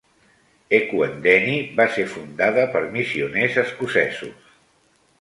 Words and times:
Ekwendeni 0.77 1.59
va 1.81 1.87
ser 1.97 2.07
fundada 2.15 2.65
per 2.77 2.85
missioners 2.99 3.63
escocesos. 3.67 4.53